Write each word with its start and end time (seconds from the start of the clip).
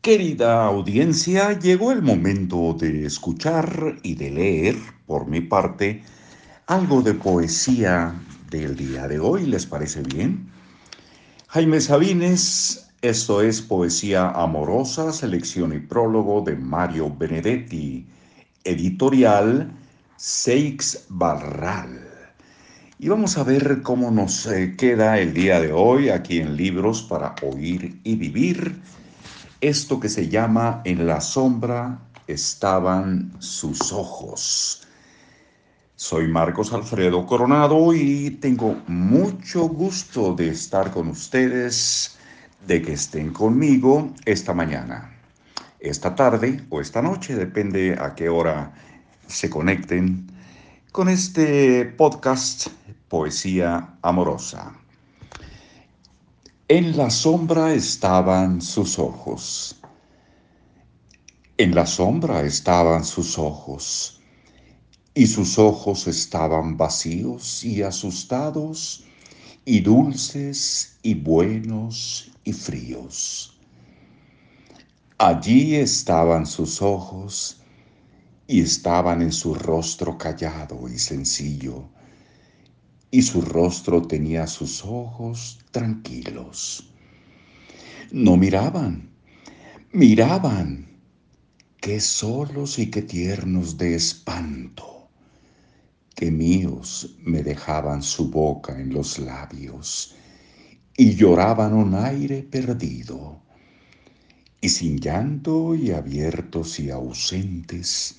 Querida 0.00 0.64
audiencia, 0.64 1.58
llegó 1.58 1.90
el 1.90 2.02
momento 2.02 2.72
de 2.72 3.04
escuchar 3.04 3.96
y 4.04 4.14
de 4.14 4.30
leer, 4.30 4.76
por 5.06 5.26
mi 5.26 5.40
parte, 5.40 6.04
algo 6.68 7.02
de 7.02 7.14
poesía 7.14 8.14
del 8.48 8.76
día 8.76 9.08
de 9.08 9.18
hoy. 9.18 9.46
¿Les 9.46 9.66
parece 9.66 10.02
bien? 10.02 10.48
Jaime 11.48 11.80
Sabines, 11.80 12.88
esto 13.02 13.42
es 13.42 13.60
Poesía 13.60 14.30
Amorosa, 14.30 15.12
selección 15.12 15.74
y 15.74 15.80
prólogo 15.80 16.42
de 16.42 16.54
Mario 16.54 17.12
Benedetti, 17.12 18.06
editorial 18.62 19.68
Seix 20.16 21.06
Barral. 21.08 22.08
Y 23.00 23.08
vamos 23.08 23.36
a 23.36 23.42
ver 23.42 23.82
cómo 23.82 24.12
nos 24.12 24.46
eh, 24.46 24.76
queda 24.78 25.18
el 25.18 25.34
día 25.34 25.60
de 25.60 25.72
hoy 25.72 26.08
aquí 26.08 26.38
en 26.38 26.56
Libros 26.56 27.02
para 27.02 27.34
Oír 27.42 27.98
y 28.04 28.14
Vivir 28.14 28.80
esto 29.60 29.98
que 29.98 30.08
se 30.08 30.28
llama 30.28 30.82
En 30.84 31.06
la 31.06 31.20
sombra 31.20 31.98
estaban 32.26 33.32
sus 33.40 33.92
ojos. 33.92 34.86
Soy 35.96 36.28
Marcos 36.28 36.72
Alfredo 36.72 37.26
Coronado 37.26 37.92
y 37.92 38.30
tengo 38.40 38.80
mucho 38.86 39.68
gusto 39.68 40.34
de 40.34 40.50
estar 40.50 40.92
con 40.92 41.08
ustedes, 41.08 42.16
de 42.66 42.82
que 42.82 42.92
estén 42.92 43.32
conmigo 43.32 44.12
esta 44.24 44.54
mañana, 44.54 45.12
esta 45.80 46.14
tarde 46.14 46.64
o 46.70 46.80
esta 46.80 47.02
noche, 47.02 47.34
depende 47.34 47.96
a 48.00 48.14
qué 48.14 48.28
hora 48.28 48.72
se 49.26 49.50
conecten 49.50 50.30
con 50.92 51.08
este 51.08 51.84
podcast 51.84 52.68
Poesía 53.08 53.96
Amorosa. 54.02 54.72
En 56.70 56.98
la 56.98 57.08
sombra 57.08 57.72
estaban 57.72 58.60
sus 58.60 58.98
ojos. 58.98 59.80
En 61.56 61.74
la 61.74 61.86
sombra 61.86 62.42
estaban 62.42 63.06
sus 63.06 63.38
ojos, 63.38 64.20
y 65.14 65.28
sus 65.28 65.58
ojos 65.58 66.06
estaban 66.06 66.76
vacíos 66.76 67.64
y 67.64 67.80
asustados, 67.82 69.02
y 69.64 69.80
dulces 69.80 70.98
y 71.02 71.14
buenos 71.14 72.30
y 72.44 72.52
fríos. 72.52 73.58
Allí 75.16 75.74
estaban 75.74 76.44
sus 76.44 76.82
ojos, 76.82 77.62
y 78.46 78.60
estaban 78.60 79.22
en 79.22 79.32
su 79.32 79.54
rostro 79.54 80.18
callado 80.18 80.86
y 80.86 80.98
sencillo, 80.98 81.88
y 83.10 83.22
su 83.22 83.40
rostro 83.40 84.02
tenía 84.02 84.46
sus 84.46 84.84
ojos 84.84 85.58
tranquilos. 85.70 86.90
No 88.10 88.36
miraban, 88.36 89.10
miraban, 89.92 90.88
qué 91.80 92.00
solos 92.00 92.78
y 92.78 92.90
qué 92.90 93.02
tiernos 93.02 93.78
de 93.78 93.94
espanto, 93.94 95.08
qué 96.14 96.30
míos 96.30 97.16
me 97.22 97.42
dejaban 97.42 98.02
su 98.02 98.30
boca 98.30 98.78
en 98.78 98.92
los 98.92 99.18
labios 99.18 100.14
y 100.96 101.14
lloraban 101.14 101.72
un 101.74 101.94
aire 101.94 102.42
perdido. 102.42 103.40
Y 104.60 104.68
sin 104.70 104.98
llanto 104.98 105.76
y 105.76 105.92
abiertos 105.92 106.80
y 106.80 106.90
ausentes, 106.90 108.18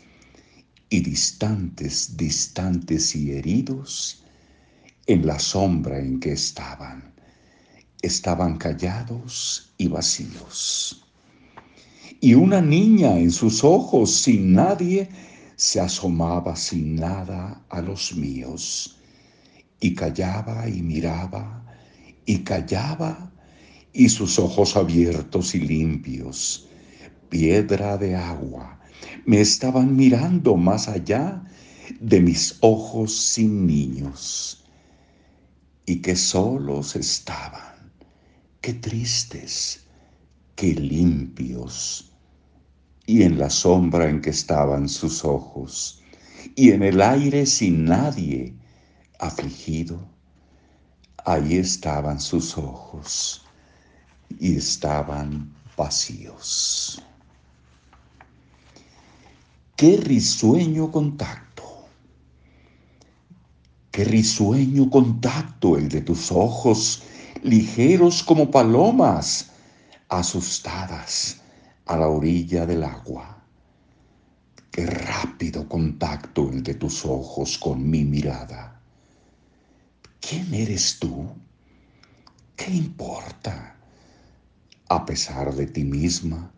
y 0.90 1.02
distantes, 1.02 2.16
distantes 2.16 3.14
y 3.18 3.32
heridos, 3.32 4.24
en 5.10 5.26
la 5.26 5.40
sombra 5.40 5.98
en 5.98 6.20
que 6.20 6.34
estaban. 6.34 7.12
Estaban 8.04 8.58
callados 8.58 9.74
y 9.80 9.88
vacíos. 9.88 11.04
Y 12.22 12.36
una 12.36 12.62
niña 12.62 13.18
en 13.18 13.32
sus 13.32 13.64
ojos, 13.64 14.14
sin 14.14 14.54
nadie, 14.54 15.10
se 15.56 15.80
asomaba 15.80 16.56
sin 16.56 16.96
nada 16.96 17.60
a 17.70 17.82
los 17.82 18.16
míos. 18.16 19.00
Y 19.80 19.96
callaba 19.96 20.70
y 20.70 20.84
miraba 20.84 21.66
y 22.28 22.44
callaba 22.44 23.32
y 23.92 24.10
sus 24.10 24.38
ojos 24.38 24.76
abiertos 24.76 25.56
y 25.56 25.62
limpios, 25.62 26.68
piedra 27.30 27.98
de 27.98 28.16
agua, 28.16 28.80
me 29.26 29.42
estaban 29.42 29.96
mirando 29.96 30.56
más 30.56 30.88
allá 30.88 31.44
de 32.00 32.20
mis 32.20 32.58
ojos 32.62 33.16
sin 33.16 33.66
niños 33.66 34.60
y 35.90 36.04
qué 36.04 36.16
solos 36.16 36.96
estaban, 36.96 37.92
qué 38.62 38.76
tristes, 38.76 39.88
qué 40.56 40.76
limpios, 40.76 42.14
y 43.08 43.24
en 43.24 43.40
la 43.40 43.50
sombra 43.50 44.08
en 44.08 44.22
que 44.22 44.30
estaban 44.30 44.88
sus 44.88 45.26
ojos, 45.26 46.04
y 46.56 46.70
en 46.74 46.84
el 46.84 47.02
aire 47.02 47.48
sin 47.48 47.86
nadie 47.86 48.54
afligido, 49.18 50.08
ahí 51.26 51.58
estaban 51.58 52.22
sus 52.22 52.56
ojos, 52.56 53.44
y 54.40 54.58
estaban 54.58 55.52
vacíos. 55.76 57.02
Qué 59.76 59.98
risueño 59.98 60.92
contacto 60.92 61.49
Qué 64.00 64.06
risueño 64.06 64.90
contacto 64.90 65.76
el 65.76 65.90
de 65.90 66.00
tus 66.00 66.32
ojos, 66.32 67.04
ligeros 67.44 68.24
como 68.24 68.50
palomas, 68.50 69.50
asustadas 70.08 71.42
a 71.86 71.98
la 71.98 72.08
orilla 72.08 72.66
del 72.66 72.86
agua. 72.86 73.44
Qué 74.72 74.86
rápido 74.86 75.68
contacto 75.68 76.48
el 76.48 76.64
de 76.64 76.76
tus 76.76 77.04
ojos 77.04 77.58
con 77.58 77.90
mi 77.90 78.06
mirada. 78.06 78.80
¿Quién 80.22 80.54
eres 80.54 80.98
tú? 80.98 81.28
¿Qué 82.56 82.72
importa? 82.74 83.76
A 84.88 85.06
pesar 85.06 85.54
de 85.54 85.68
ti 85.68 85.84
misma, 85.84 86.50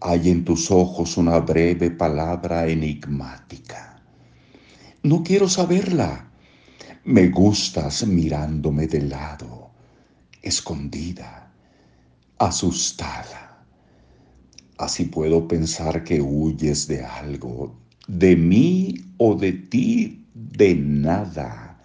hay 0.00 0.28
en 0.28 0.44
tus 0.44 0.70
ojos 0.70 1.16
una 1.16 1.38
breve 1.38 1.90
palabra 1.90 2.66
enigmática. 2.66 4.02
No 5.02 5.22
quiero 5.22 5.48
saberla 5.48 6.27
me 7.08 7.28
gustas 7.28 8.06
mirándome 8.06 8.86
de 8.86 9.00
lado, 9.00 9.70
escondida, 10.42 11.50
asustada. 12.36 13.64
Así 14.76 15.06
puedo 15.06 15.48
pensar 15.48 16.04
que 16.04 16.20
huyes 16.20 16.86
de 16.86 17.02
algo, 17.02 17.74
de 18.08 18.36
mí 18.36 18.94
o 19.16 19.34
de 19.34 19.52
ti, 19.52 20.26
de 20.34 20.74
nada, 20.74 21.80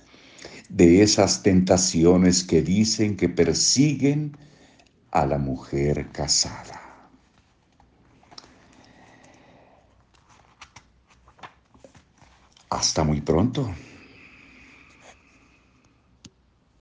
de 0.68 1.02
esas 1.02 1.42
tentaciones 1.42 2.44
que 2.44 2.62
dicen 2.62 3.16
que 3.16 3.30
persiguen 3.30 4.36
a 5.12 5.26
la 5.26 5.38
mujer 5.38 6.10
casada. 6.12 6.82
Hasta 12.70 13.06
muy 13.06 13.22
pronto. 13.22 13.74